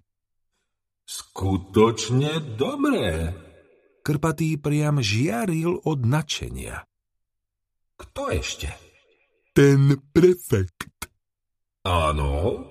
Skutočne 1.09 2.53
dobré. 2.53 3.33
Krpatý 4.05 4.61
priam 4.61 5.01
žiaril 5.01 5.81
od 5.81 6.05
nadšenia. 6.05 6.85
Kto 7.97 8.29
ešte? 8.29 8.69
Ten 9.57 9.97
prefekt. 10.13 11.09
Áno. 11.81 12.61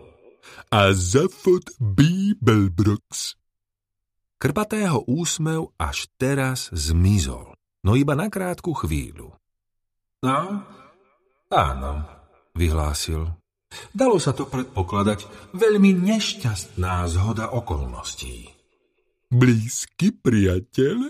A 0.70 0.94
Zafot 0.94 1.66
Bibelbrox. 1.82 3.34
Krpatého 4.38 5.02
úsmev 5.10 5.74
až 5.82 6.06
teraz 6.14 6.70
zmizol, 6.70 7.58
no 7.82 7.98
iba 7.98 8.14
na 8.14 8.30
krátku 8.30 8.70
chvíľu. 8.70 9.34
No, 10.22 10.62
áno, 11.50 12.21
vyhlásil. 12.56 13.28
Dalo 13.96 14.20
sa 14.20 14.36
to 14.36 14.44
predpokladať. 14.44 15.24
Veľmi 15.56 15.96
nešťastná 15.96 17.08
zhoda 17.08 17.48
okolností. 17.52 18.52
Blízky 19.32 20.12
priateľ? 20.12 21.08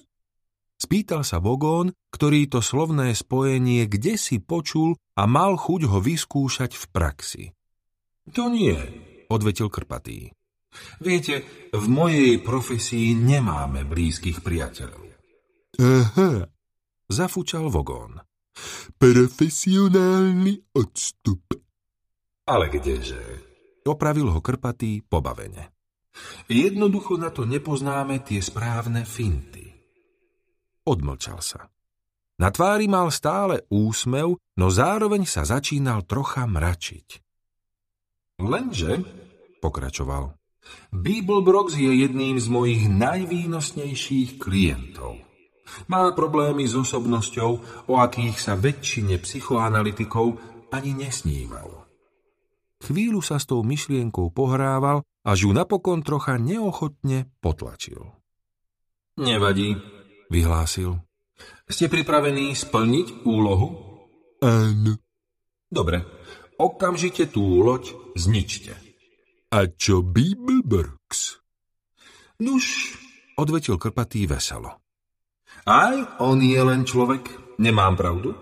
Spýtal 0.79 1.23
sa 1.23 1.39
Vogón, 1.39 1.95
ktorý 2.11 2.51
to 2.51 2.59
slovné 2.59 3.15
spojenie 3.15 3.87
kde 3.87 4.19
si 4.19 4.43
počul 4.43 4.99
a 5.15 5.27
mal 5.31 5.55
chuť 5.59 5.87
ho 5.87 5.99
vyskúšať 6.03 6.75
v 6.75 6.85
praxi. 6.91 7.45
To 8.35 8.51
nie, 8.51 8.79
odvetil 9.31 9.71
Krpatý. 9.71 10.31
Viete, 11.03 11.43
v 11.71 11.87
mojej 11.87 12.39
profesii 12.41 13.15
nemáme 13.15 13.85
blízkych 13.87 14.41
priateľov. 14.41 15.05
Aha, 15.79 16.47
zafúčal 17.11 17.69
Vogón. 17.69 18.23
Profesionálny 19.03 20.79
odstup. 20.79 21.43
Ale 22.47 22.71
kdeže? 22.71 23.19
Opravil 23.83 24.31
ho 24.31 24.39
krpatý 24.39 25.03
pobavene. 25.03 25.75
Jednoducho 26.47 27.19
na 27.19 27.35
to 27.35 27.43
nepoznáme 27.43 28.23
tie 28.23 28.39
správne 28.39 29.03
finty. 29.03 29.75
Odmlčal 30.87 31.43
sa. 31.43 31.67
Na 32.39 32.55
tvári 32.55 32.87
mal 32.87 33.11
stále 33.11 33.67
úsmev, 33.75 34.39
no 34.39 34.67
zároveň 34.71 35.27
sa 35.27 35.43
začínal 35.43 36.07
trocha 36.07 36.47
mračiť. 36.47 37.09
Lenže, 38.39 39.03
pokračoval, 39.59 40.31
Bibelbrox 40.95 41.75
je 41.75 41.91
jedným 42.07 42.39
z 42.39 42.47
mojich 42.47 42.87
najvýnosnejších 42.87 44.39
klientov. 44.39 45.32
Má 45.89 46.13
problémy 46.13 46.69
s 46.69 46.77
osobnosťou, 46.77 47.51
o 47.89 47.95
akých 47.99 48.37
sa 48.39 48.55
väčšine 48.59 49.19
psychoanalytikov 49.21 50.37
ani 50.73 50.97
nesnívalo. 50.97 51.87
Chvíľu 52.83 53.23
sa 53.23 53.39
s 53.39 53.47
tou 53.47 53.63
myšlienkou 53.63 54.35
pohrával, 54.35 55.07
až 55.23 55.47
ju 55.47 55.51
napokon 55.55 56.03
trocha 56.03 56.35
neochotne 56.35 57.31
potlačil. 57.39 58.11
Nevadí, 59.23 59.79
vyhlásil. 60.33 60.99
Ste 61.71 61.87
pripravení 61.87 62.51
splniť 62.59 63.23
úlohu? 63.23 63.69
Áno. 64.43 64.99
Dobre, 65.71 66.03
okamžite 66.59 67.31
tú 67.31 67.63
loď 67.63 67.95
zničte. 68.19 68.75
A 69.55 69.71
čo 69.71 70.03
Bibelbergs? 70.03 71.39
Nuž, 72.43 72.99
odvetil 73.39 73.79
krpatý 73.79 74.27
veselo. 74.27 74.82
Aj 75.63 75.97
on 76.19 76.43
je 76.43 76.59
len 76.59 76.83
človek, 76.83 77.57
nemám 77.63 77.95
pravdu? 77.95 78.35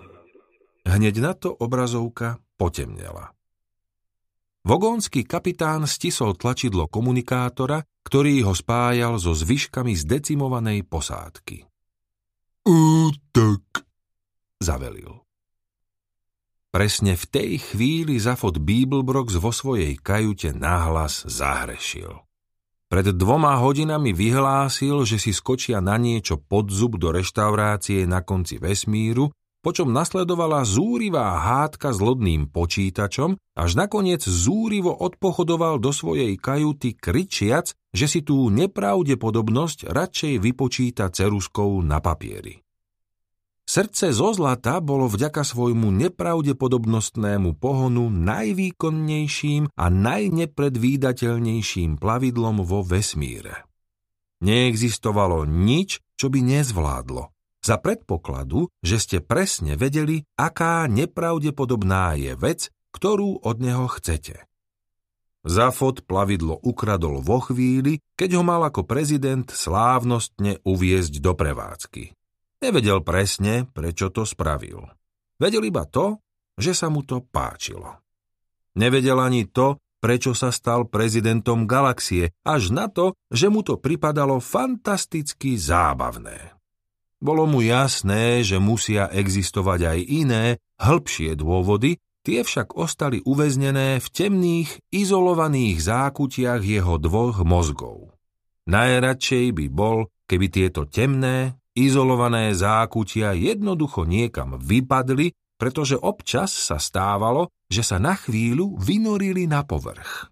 Hneď 0.85 1.15
na 1.21 1.33
to 1.37 1.53
obrazovka 1.53 2.41
potemnela. 2.57 3.33
Vogónsky 4.61 5.25
kapitán 5.25 5.89
stisol 5.89 6.37
tlačidlo 6.37 6.85
komunikátora, 6.85 7.81
ktorý 8.05 8.45
ho 8.45 8.53
spájal 8.53 9.17
so 9.17 9.33
zvyškami 9.33 9.97
zdecimovanej 9.97 10.85
posádky. 10.85 11.65
Útok, 12.69 13.65
zavelil. 14.61 15.21
Presne 16.71 17.17
v 17.17 17.25
tej 17.27 17.51
chvíli 17.59 18.15
Zafot 18.21 18.61
Bibelbrox 18.61 19.35
vo 19.41 19.51
svojej 19.51 19.97
kajute 19.97 20.53
nahlas 20.55 21.25
zahrešil. 21.25 22.30
Pred 22.91 23.15
dvoma 23.15 23.55
hodinami 23.55 24.11
vyhlásil, 24.11 25.07
že 25.07 25.15
si 25.15 25.31
skočia 25.31 25.79
na 25.79 25.95
niečo 25.95 26.35
pod 26.35 26.67
zub 26.67 26.99
do 26.99 27.15
reštaurácie 27.15 28.03
na 28.03 28.19
konci 28.19 28.59
vesmíru 28.59 29.31
počom 29.61 29.93
nasledovala 29.93 30.65
zúrivá 30.65 31.37
hádka 31.37 31.93
s 31.93 32.01
lodným 32.01 32.49
počítačom, 32.49 33.37
až 33.55 33.71
nakoniec 33.77 34.25
zúrivo 34.25 34.91
odpochodoval 34.91 35.77
do 35.77 35.93
svojej 35.93 36.33
kajuty 36.35 36.97
kričiac, 36.97 37.71
že 37.93 38.05
si 38.09 38.19
tú 38.25 38.49
nepravdepodobnosť 38.49 39.87
radšej 39.87 40.33
vypočíta 40.41 41.07
ceruskou 41.13 41.79
na 41.85 42.01
papieri. 42.01 42.59
Srdce 43.71 44.11
zo 44.11 44.35
zlata 44.35 44.83
bolo 44.83 45.07
vďaka 45.07 45.47
svojmu 45.47 45.95
nepravdepodobnostnému 45.95 47.55
pohonu 47.55 48.11
najvýkonnejším 48.11 49.71
a 49.71 49.85
najnepredvídateľnejším 49.87 51.95
plavidlom 51.95 52.67
vo 52.67 52.83
vesmíre. 52.83 53.63
Neexistovalo 54.43 55.47
nič, 55.47 56.03
čo 56.19 56.27
by 56.27 56.43
nezvládlo 56.43 57.31
za 57.63 57.79
predpokladu, 57.79 58.67
že 58.83 58.99
ste 58.99 59.23
presne 59.23 59.79
vedeli, 59.79 60.27
aká 60.35 60.83
nepravdepodobná 60.91 62.19
je 62.19 62.35
vec, 62.35 62.67
ktorú 62.91 63.39
od 63.39 63.55
neho 63.63 63.87
chcete. 63.87 64.51
Zafot 65.47 66.03
plavidlo 66.03 66.59
ukradol 66.59 67.23
vo 67.23 67.39
chvíli, 67.39 68.03
keď 68.19 68.35
ho 68.35 68.43
mal 68.43 68.67
ako 68.67 68.83
prezident 68.83 69.47
slávnostne 69.47 70.59
uviezť 70.67 71.23
do 71.23 71.31
prevádzky. 71.39 72.19
Nevedel 72.61 73.01
presne, 73.01 73.65
prečo 73.65 74.13
to 74.13 74.21
spravil. 74.21 74.85
Vedel 75.41 75.65
iba 75.65 75.89
to, 75.89 76.21
že 76.53 76.77
sa 76.77 76.93
mu 76.93 77.01
to 77.01 77.25
páčilo. 77.25 77.97
Nevedel 78.77 79.17
ani 79.17 79.49
to, 79.49 79.81
prečo 79.97 80.37
sa 80.37 80.53
stal 80.53 80.85
prezidentom 80.85 81.65
galaxie, 81.65 82.33
až 82.45 82.69
na 82.69 82.85
to, 82.85 83.17
že 83.33 83.49
mu 83.49 83.65
to 83.65 83.81
pripadalo 83.81 84.37
fantasticky 84.37 85.57
zábavné. 85.57 86.53
Bolo 87.21 87.45
mu 87.45 87.61
jasné, 87.61 88.41
že 88.41 88.57
musia 88.57 89.05
existovať 89.09 89.79
aj 89.93 89.99
iné, 90.09 90.45
hĺbšie 90.81 91.37
dôvody, 91.37 92.01
tie 92.25 92.41
však 92.41 92.73
ostali 92.73 93.21
uväznené 93.21 94.01
v 94.01 94.07
temných, 94.09 94.81
izolovaných 94.89 95.77
zákutiach 95.85 96.61
jeho 96.65 96.97
dvoch 96.97 97.45
mozgov. 97.45 98.13
Najradšej 98.65 99.53
by 99.53 99.65
bol, 99.69 100.09
keby 100.25 100.49
tieto 100.49 100.89
temné, 100.89 101.60
Izolované 101.71 102.51
zákutia 102.51 103.31
jednoducho 103.31 104.03
niekam 104.03 104.59
vypadli, 104.59 105.31
pretože 105.55 105.95
občas 105.95 106.51
sa 106.51 106.81
stávalo, 106.81 107.47
že 107.71 107.85
sa 107.85 108.01
na 108.01 108.17
chvíľu 108.17 108.75
vynorili 108.75 109.47
na 109.47 109.63
povrch. 109.63 110.27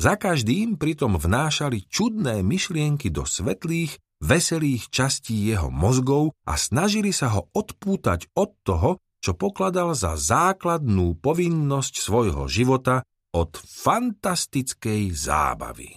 Za 0.00 0.16
každým 0.16 0.76
pritom 0.76 1.16
vnášali 1.16 1.88
čudné 1.88 2.44
myšlienky 2.44 3.08
do 3.12 3.24
svetlých, 3.24 3.96
veselých 4.20 4.88
častí 4.92 5.48
jeho 5.50 5.72
mozgov 5.72 6.36
a 6.48 6.56
snažili 6.56 7.12
sa 7.12 7.32
ho 7.36 7.48
odpútať 7.52 8.32
od 8.36 8.52
toho, 8.64 8.90
čo 9.20 9.32
pokladal 9.34 9.96
za 9.96 10.16
základnú 10.16 11.16
povinnosť 11.20 11.94
svojho 12.00 12.44
života 12.48 13.04
od 13.32 13.56
fantastickej 13.56 15.12
zábavy. 15.12 15.96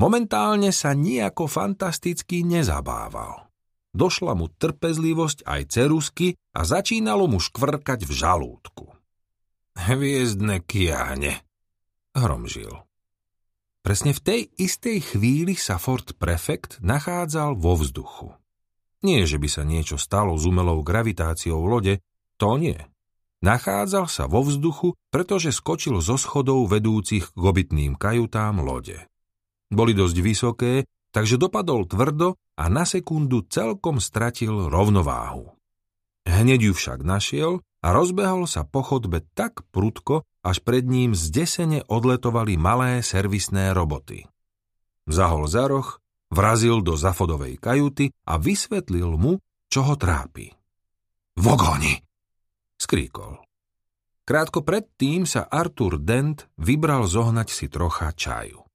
Momentálne 0.00 0.72
sa 0.72 0.96
nejako 0.96 1.44
fantasticky 1.44 2.40
nezabával. 2.46 3.49
Došla 3.90 4.38
mu 4.38 4.46
trpezlivosť 4.46 5.42
aj 5.46 5.62
cerusky 5.66 6.38
a 6.54 6.62
začínalo 6.62 7.26
mu 7.26 7.42
škvrkať 7.42 8.06
v 8.06 8.12
žalúdku. 8.14 8.86
Hviezdne 9.74 10.62
kiahne, 10.62 11.42
hromžil. 12.14 12.86
Presne 13.80 14.12
v 14.12 14.20
tej 14.20 14.40
istej 14.60 15.16
chvíli 15.16 15.56
sa 15.56 15.80
Ford 15.80 16.04
Prefect 16.04 16.84
nachádzal 16.84 17.56
vo 17.56 17.80
vzduchu. 17.80 18.36
Nie, 19.00 19.24
že 19.24 19.40
by 19.40 19.48
sa 19.48 19.64
niečo 19.64 19.96
stalo 19.96 20.36
s 20.36 20.44
umelou 20.44 20.84
gravitáciou 20.84 21.64
v 21.64 21.68
lode, 21.72 21.94
to 22.36 22.60
nie. 22.60 22.76
Nachádzal 23.40 24.04
sa 24.04 24.28
vo 24.28 24.44
vzduchu, 24.44 24.92
pretože 25.08 25.56
skočil 25.56 25.96
zo 26.04 26.20
schodov 26.20 26.68
vedúcich 26.68 27.32
k 27.32 27.40
obytným 27.40 27.96
kajutám 27.96 28.60
lode. 28.60 29.00
Boli 29.72 29.96
dosť 29.96 30.16
vysoké 30.20 30.72
takže 31.10 31.36
dopadol 31.38 31.86
tvrdo 31.86 32.38
a 32.58 32.64
na 32.66 32.86
sekundu 32.86 33.46
celkom 33.46 33.98
stratil 33.98 34.70
rovnováhu. 34.70 35.54
Hneď 36.26 36.70
ju 36.70 36.72
však 36.76 37.02
našiel 37.02 37.64
a 37.80 37.88
rozbehol 37.90 38.44
sa 38.44 38.62
po 38.62 38.84
chodbe 38.84 39.24
tak 39.34 39.64
prudko, 39.72 40.22
až 40.40 40.62
pred 40.64 40.84
ním 40.86 41.12
zdesene 41.12 41.84
odletovali 41.88 42.56
malé 42.56 43.04
servisné 43.04 43.76
roboty. 43.76 44.24
Zahol 45.08 45.50
za 45.50 45.66
roh, 45.68 45.98
vrazil 46.30 46.80
do 46.80 46.94
zafodovej 46.94 47.58
kajuty 47.58 48.12
a 48.28 48.38
vysvetlil 48.38 49.18
mu, 49.18 49.40
čo 49.68 49.84
ho 49.84 49.94
trápi. 49.98 50.48
Vogoni! 51.40 51.98
skríkol. 52.80 53.44
Krátko 54.24 54.62
predtým 54.64 55.28
sa 55.28 55.44
Arthur 55.44 56.00
Dent 56.00 56.48
vybral 56.56 57.04
zohnať 57.04 57.48
si 57.50 57.66
trocha 57.68 58.14
čaju. 58.14 58.69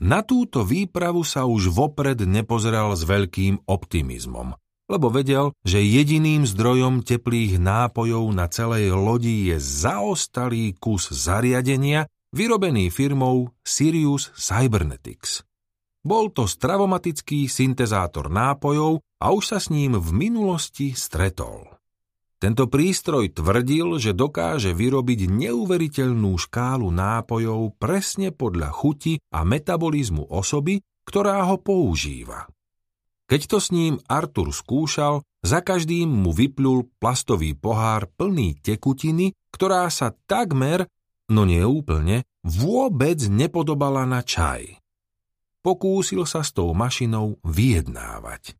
Na 0.00 0.24
túto 0.24 0.64
výpravu 0.64 1.20
sa 1.28 1.44
už 1.44 1.68
vopred 1.68 2.24
nepozeral 2.24 2.96
s 2.96 3.04
veľkým 3.04 3.68
optimizmom, 3.68 4.56
lebo 4.88 5.12
vedel, 5.12 5.52
že 5.60 5.84
jediným 5.84 6.48
zdrojom 6.48 7.04
teplých 7.04 7.60
nápojov 7.60 8.32
na 8.32 8.48
celej 8.48 8.96
lodi 8.96 9.52
je 9.52 9.60
zaostalý 9.60 10.72
kus 10.80 11.12
zariadenia, 11.12 12.08
vyrobený 12.32 12.88
firmou 12.88 13.52
Sirius 13.60 14.32
Cybernetics. 14.40 15.44
Bol 16.00 16.32
to 16.32 16.48
stravomatický 16.48 17.44
syntezátor 17.44 18.32
nápojov 18.32 19.04
a 19.20 19.26
už 19.36 19.44
sa 19.52 19.58
s 19.60 19.68
ním 19.68 20.00
v 20.00 20.08
minulosti 20.16 20.96
stretol. 20.96 21.79
Tento 22.40 22.72
prístroj 22.72 23.36
tvrdil, 23.36 24.00
že 24.00 24.16
dokáže 24.16 24.72
vyrobiť 24.72 25.28
neuveriteľnú 25.28 26.40
škálu 26.40 26.88
nápojov 26.88 27.76
presne 27.76 28.32
podľa 28.32 28.72
chuti 28.72 29.20
a 29.28 29.44
metabolizmu 29.44 30.24
osoby, 30.24 30.80
ktorá 31.04 31.44
ho 31.52 31.60
používa. 31.60 32.48
Keď 33.28 33.40
to 33.44 33.58
s 33.60 33.68
ním 33.76 34.00
Artur 34.08 34.56
skúšal, 34.56 35.20
za 35.44 35.60
každým 35.60 36.08
mu 36.08 36.32
vyplul 36.32 36.88
plastový 36.96 37.52
pohár 37.52 38.08
plný 38.08 38.56
tekutiny, 38.64 39.36
ktorá 39.52 39.92
sa 39.92 40.16
takmer, 40.24 40.88
no 41.28 41.44
nie 41.44 41.60
úplne, 41.60 42.24
vôbec 42.40 43.20
nepodobala 43.28 44.08
na 44.08 44.24
čaj. 44.24 44.80
Pokúsil 45.60 46.24
sa 46.24 46.40
s 46.40 46.56
tou 46.56 46.72
mašinou 46.72 47.36
vyjednávať. 47.44 48.56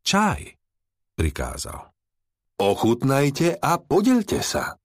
Čaj, 0.00 0.56
prikázal. 1.12 1.91
Ochutnajte 2.60 3.56
a 3.56 3.80
podelte 3.80 4.44
sa, 4.44 4.76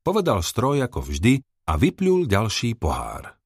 povedal 0.00 0.40
stroj 0.40 0.86
ako 0.86 1.10
vždy 1.10 1.40
a 1.68 1.76
vyplul 1.76 2.24
ďalší 2.24 2.78
pohár. 2.80 3.40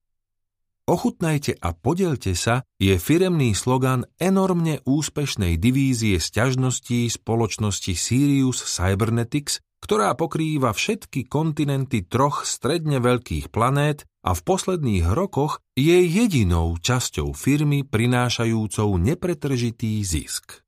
Ochutnajte 0.84 1.56
a 1.64 1.72
podelte 1.72 2.37
sa 2.37 2.60
je 2.76 3.00
firemný 3.00 3.56
slogan 3.56 4.04
enormne 4.20 4.84
úspešnej 4.84 5.56
divízie 5.56 6.20
sťažností 6.20 7.08
spoločnosti 7.08 7.96
Sirius 7.96 8.60
Cybernetics, 8.68 9.64
ktorá 9.80 10.12
pokrýva 10.12 10.76
všetky 10.76 11.24
kontinenty 11.24 12.04
troch 12.04 12.44
stredne 12.44 13.00
veľkých 13.00 13.48
planét 13.48 14.04
a 14.24 14.37
v 14.37 14.40
posledných 14.44 15.08
rokoch 15.12 15.60
je 15.72 16.04
jedinou 16.04 16.76
časťou 16.80 17.32
firmy 17.32 17.84
prinášajúcou 17.84 18.96
nepretržitý 19.00 20.04
zisk. 20.04 20.64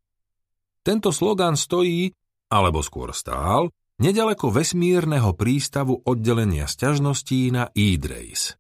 Tento 0.81 1.13
slogan 1.13 1.61
stojí 1.61 2.13
alebo 2.53 2.83
skôr 2.83 3.11
stál, 3.17 3.73
nedaleko 3.99 4.53
vesmírneho 4.53 5.33
prístavu 5.35 6.05
oddelenia 6.05 6.69
sťažností 6.69 7.51
na 7.51 7.73
Idreis. 7.73 8.55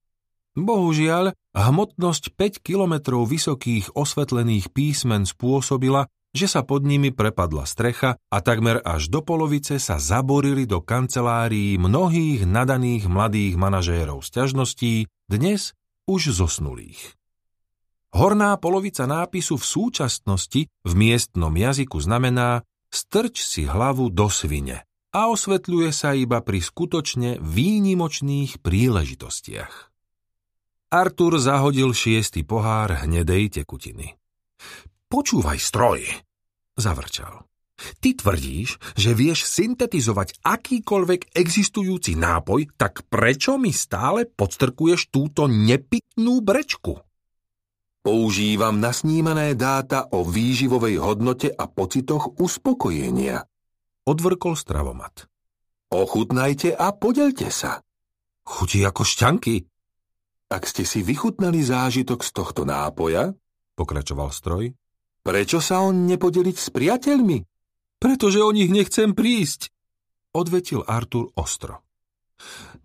Bohužiaľ, 0.56 1.36
hmotnosť 1.52 2.32
5 2.32 2.64
kilometrov 2.64 3.28
vysokých 3.28 3.92
osvetlených 3.92 4.72
písmen 4.72 5.28
spôsobila, 5.28 6.08
že 6.32 6.48
sa 6.48 6.64
pod 6.64 6.84
nimi 6.84 7.12
prepadla 7.12 7.68
strecha 7.68 8.16
a 8.16 8.38
takmer 8.40 8.80
až 8.80 9.12
do 9.12 9.20
polovice 9.20 9.76
sa 9.76 10.00
zaborili 10.00 10.64
do 10.64 10.80
kancelárií 10.80 11.76
mnohých 11.76 12.48
nadaných 12.48 13.08
mladých 13.08 13.60
manažérov 13.60 14.24
sťažností, 14.24 15.08
dnes 15.28 15.76
už 16.08 16.32
zosnulých. 16.32 17.16
Horná 18.16 18.56
polovica 18.56 19.04
nápisu 19.04 19.60
v 19.60 19.64
súčasnosti 19.64 20.60
v 20.70 20.92
miestnom 20.96 21.52
jazyku 21.52 22.00
znamená 22.00 22.64
strč 22.90 23.42
si 23.42 23.64
hlavu 23.64 24.10
do 24.10 24.26
svine 24.28 24.86
a 25.16 25.32
osvetľuje 25.32 25.90
sa 25.94 26.12
iba 26.12 26.44
pri 26.44 26.60
skutočne 26.60 27.40
výnimočných 27.40 28.60
príležitostiach. 28.60 29.74
Artur 30.92 31.40
zahodil 31.40 31.90
šiestý 31.96 32.44
pohár 32.44 33.06
hnedej 33.06 33.62
tekutiny. 33.62 34.14
Počúvaj 35.06 35.58
stroj, 35.58 36.04
zavrčal. 36.76 37.46
Ty 37.76 38.16
tvrdíš, 38.16 38.80
že 38.96 39.12
vieš 39.12 39.44
syntetizovať 39.44 40.40
akýkoľvek 40.40 41.36
existujúci 41.36 42.16
nápoj, 42.16 42.72
tak 42.80 43.04
prečo 43.12 43.60
mi 43.60 43.68
stále 43.70 44.24
podstrkuješ 44.24 45.12
túto 45.12 45.44
nepitnú 45.44 46.40
brečku? 46.40 47.05
Používam 48.06 48.78
nasnímané 48.78 49.58
dáta 49.58 50.06
o 50.14 50.22
výživovej 50.22 51.02
hodnote 51.02 51.50
a 51.50 51.66
pocitoch 51.66 52.38
uspokojenia. 52.38 53.42
Odvrkol 54.06 54.54
stravomat. 54.54 55.26
Ochutnajte 55.90 56.70
a 56.70 56.94
podelte 56.94 57.50
sa. 57.50 57.82
Chutí 58.46 58.86
ako 58.86 59.02
šťanky. 59.02 59.58
Ak 60.54 60.70
ste 60.70 60.86
si 60.86 61.02
vychutnali 61.02 61.58
zážitok 61.66 62.22
z 62.22 62.30
tohto 62.30 62.62
nápoja, 62.62 63.34
pokračoval 63.74 64.30
stroj, 64.30 64.70
prečo 65.26 65.58
sa 65.58 65.82
on 65.82 66.06
nepodeliť 66.06 66.56
s 66.62 66.70
priateľmi? 66.70 67.42
Pretože 67.98 68.38
o 68.38 68.54
nich 68.54 68.70
nechcem 68.70 69.18
prísť, 69.18 69.74
odvetil 70.30 70.86
Artur 70.86 71.34
ostro. 71.34 71.82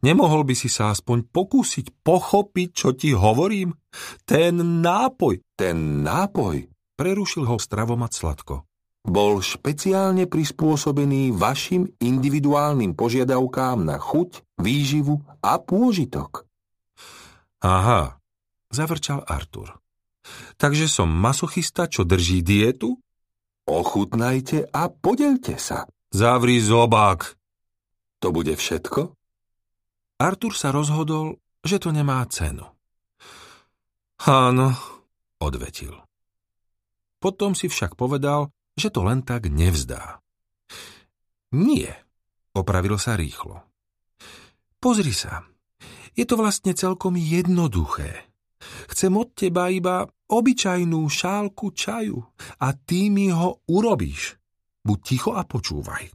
Nemohol 0.01 0.49
by 0.49 0.55
si 0.57 0.65
sa 0.65 0.89
aspoň 0.89 1.29
pokúsiť 1.29 2.01
pochopiť, 2.01 2.69
čo 2.73 2.89
ti 2.97 3.13
hovorím? 3.13 3.77
Ten 4.25 4.81
nápoj. 4.81 5.45
Ten 5.53 6.01
nápoj, 6.01 6.65
prerušil 6.97 7.45
ho 7.45 7.61
stravomat 7.61 8.09
sladko. 8.09 8.65
Bol 9.01 9.41
špeciálne 9.41 10.25
prispôsobený 10.25 11.33
vašim 11.33 11.89
individuálnym 12.01 12.93
požiadavkám 12.97 13.81
na 13.81 13.97
chuť, 13.97 14.61
výživu 14.61 15.21
a 15.41 15.57
pôžitok. 15.57 16.45
Aha, 17.61 18.17
zavrčal 18.73 19.21
Artur. 19.25 19.77
Takže 20.57 20.85
som 20.85 21.09
masochista, 21.09 21.89
čo 21.89 22.05
drží 22.05 22.45
dietu? 22.45 22.97
Ochutnajte 23.69 24.69
a 24.69 24.89
podelte 24.89 25.57
sa. 25.61 25.85
Zavri 26.13 26.57
zobák. 26.57 27.37
To 28.21 28.29
bude 28.29 28.53
všetko? 28.53 29.20
Artur 30.21 30.53
sa 30.53 30.69
rozhodol, 30.69 31.41
že 31.65 31.81
to 31.81 31.89
nemá 31.89 32.21
cenu. 32.29 32.61
Áno, 34.21 34.69
odvetil. 35.41 35.97
Potom 37.17 37.57
si 37.57 37.65
však 37.65 37.97
povedal, 37.97 38.53
že 38.77 38.93
to 38.93 39.01
len 39.01 39.25
tak 39.25 39.49
nevzdá. 39.49 40.21
Nie, 41.57 42.05
opravil 42.53 43.01
sa 43.01 43.17
rýchlo. 43.17 43.65
Pozri 44.77 45.09
sa, 45.09 45.41
je 46.13 46.25
to 46.29 46.37
vlastne 46.37 46.77
celkom 46.77 47.17
jednoduché. 47.17 48.29
Chcem 48.93 49.17
od 49.17 49.33
teba 49.33 49.73
iba 49.73 50.05
obyčajnú 50.05 51.01
šálku 51.09 51.73
čaju 51.73 52.21
a 52.61 52.67
ty 52.77 53.09
mi 53.09 53.33
ho 53.33 53.65
urobíš. 53.65 54.37
Buď 54.85 54.99
ticho 55.01 55.31
a 55.33 55.41
počúvaj. 55.49 56.13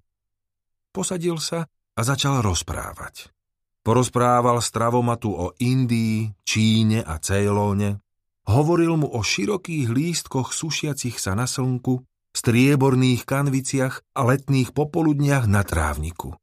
Posadil 0.95 1.42
sa 1.42 1.66
a 1.71 2.01
začal 2.07 2.38
rozprávať. 2.38 3.36
Porozprával 3.87 4.59
stravomatu 4.59 5.31
o 5.31 5.46
Indii, 5.62 6.35
Číne 6.42 7.07
a 7.07 7.22
Cejlóne. 7.22 8.03
Hovoril 8.51 8.99
mu 8.99 9.07
o 9.07 9.22
širokých 9.22 9.87
lístkoch 9.87 10.51
sušiacich 10.51 11.22
sa 11.22 11.38
na 11.38 11.46
slnku, 11.46 12.03
strieborných 12.35 13.22
kanviciach 13.22 14.03
a 14.18 14.20
letných 14.27 14.75
popoludniach 14.75 15.46
na 15.46 15.62
trávniku. 15.62 16.35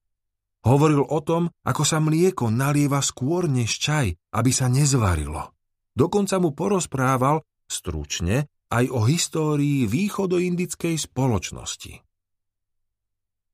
Hovoril 0.64 1.04
o 1.04 1.20
tom, 1.20 1.52
ako 1.68 1.84
sa 1.84 2.00
mlieko 2.00 2.48
nalieva 2.48 3.04
skôr 3.04 3.52
než 3.52 3.76
čaj, 3.76 4.16
aby 4.32 4.52
sa 4.56 4.72
nezvarilo. 4.72 5.52
Dokonca 5.92 6.40
mu 6.40 6.56
porozprával, 6.56 7.44
stručne, 7.68 8.48
aj 8.72 8.88
o 8.88 9.04
histórii 9.04 9.84
východoindickej 9.84 10.96
spoločnosti. 10.96 11.94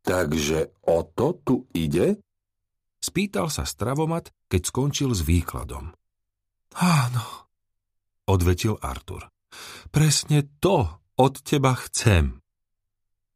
Takže 0.05 0.77
o 0.85 1.01
to 1.09 1.41
tu 1.41 1.65
ide? 1.73 2.21
Spýtal 2.99 3.47
sa 3.47 3.63
stravomat, 3.63 4.35
keď 4.51 4.61
skončil 4.67 5.15
s 5.15 5.23
výkladom. 5.23 5.95
Áno, 6.75 7.25
odvetil 8.27 8.75
Artur. 8.83 9.31
Presne 9.89 10.45
to 10.59 11.01
od 11.15 11.33
teba 11.41 11.73
chcem. 11.87 12.43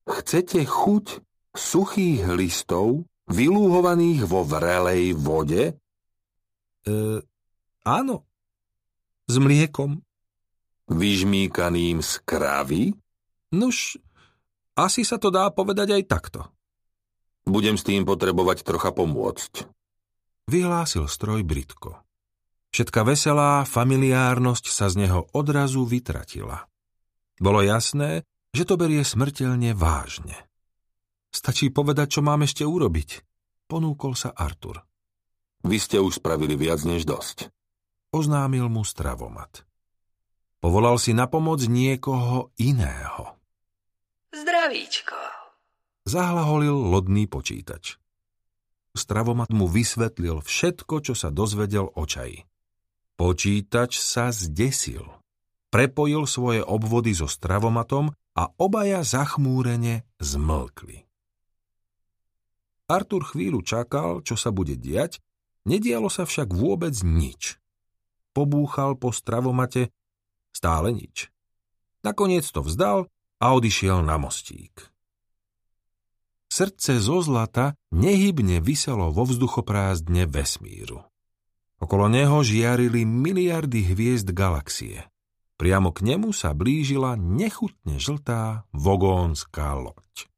Chcete 0.04 0.68
chuť 0.68 1.24
suchých 1.56 2.28
listov 2.36 3.08
vylúhovaných 3.32 4.28
vo 4.28 4.44
vrelej 4.44 5.16
vode? 5.16 5.74
E, 6.84 6.94
áno, 7.88 8.16
s 9.28 9.36
mliekom. 9.40 10.04
Vyžmíkaným 10.92 12.04
z 12.04 12.12
kravy? 12.28 12.84
Nuž, 13.56 13.96
asi 14.76 15.08
sa 15.08 15.16
to 15.16 15.32
dá 15.32 15.48
povedať 15.54 15.96
aj 15.96 16.04
takto. 16.12 16.42
Budem 17.44 17.76
s 17.76 17.84
tým 17.84 18.08
potrebovať 18.08 18.64
trocha 18.64 18.96
pomôcť. 18.96 19.68
Vyhlásil 20.48 21.08
stroj 21.08 21.44
Britko. 21.44 22.04
Všetka 22.74 23.06
veselá 23.06 23.64
familiárnosť 23.70 24.66
sa 24.74 24.90
z 24.90 25.06
neho 25.06 25.30
odrazu 25.32 25.86
vytratila. 25.86 26.66
Bolo 27.38 27.62
jasné, 27.62 28.26
že 28.50 28.66
to 28.66 28.80
berie 28.80 29.06
smrteľne 29.06 29.78
vážne. 29.78 30.38
Stačí 31.34 31.70
povedať, 31.70 32.18
čo 32.18 32.22
mám 32.26 32.46
ešte 32.46 32.66
urobiť. 32.66 33.26
Ponúkol 33.70 34.14
sa 34.14 34.34
Artur. 34.34 34.82
Vy 35.64 35.78
ste 35.80 35.98
už 35.98 36.22
spravili 36.22 36.54
viac 36.58 36.84
než 36.86 37.08
dosť. 37.08 37.50
Oznámil 38.14 38.70
mu 38.70 38.86
stravomat. 38.86 39.66
Povolal 40.62 41.02
si 41.02 41.12
na 41.12 41.26
pomoc 41.26 41.60
niekoho 41.66 42.54
iného. 42.62 43.36
Zdravíčko. 44.32 45.43
Zahlaholil 46.04 46.76
lodný 46.76 47.32
počítač. 47.32 47.96
Stravomat 48.94 49.50
mu 49.50 49.72
vysvetlil 49.72 50.44
všetko, 50.44 51.00
čo 51.00 51.14
sa 51.16 51.32
dozvedel 51.32 51.88
o 51.90 52.04
čaji. 52.04 52.44
Počítač 53.16 53.98
sa 53.98 54.30
zdesil. 54.30 55.08
Prepojil 55.72 56.30
svoje 56.30 56.62
obvody 56.62 57.16
so 57.18 57.26
stravomatom 57.26 58.14
a 58.38 58.44
obaja 58.60 59.02
zachmúrene 59.02 60.06
zmlkli. 60.22 61.08
Artur 62.92 63.24
chvíľu 63.26 63.66
čakal, 63.66 64.22
čo 64.22 64.38
sa 64.38 64.54
bude 64.54 64.78
diať, 64.78 65.24
nedialo 65.64 66.12
sa 66.12 66.28
však 66.28 66.52
vôbec 66.54 66.94
nič. 67.02 67.58
Pobúchal 68.36 69.00
po 69.00 69.16
stravomate, 69.16 69.90
stále 70.52 70.94
nič. 70.94 71.32
Nakoniec 72.04 72.44
to 72.44 72.60
vzdal 72.60 73.08
a 73.40 73.46
odišiel 73.56 74.04
na 74.04 74.20
mostík. 74.20 74.93
Srdce 76.54 77.02
zo 77.02 77.18
zlata 77.18 77.74
nehybne 77.90 78.62
vyselo 78.62 79.10
vo 79.10 79.26
vzduchoprázdne 79.26 80.30
vesmíru. 80.30 81.02
Okolo 81.82 82.06
neho 82.06 82.46
žiarili 82.46 83.10
miliardy 83.10 83.82
hviezd 83.82 84.30
galaxie. 84.30 85.10
Priamo 85.58 85.90
k 85.90 86.06
nemu 86.14 86.30
sa 86.30 86.54
blížila 86.54 87.18
nechutne 87.18 87.98
žltá 87.98 88.70
vogónská 88.70 89.74
loď. 89.74 90.30